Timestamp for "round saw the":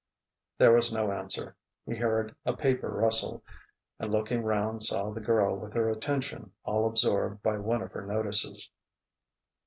4.41-5.21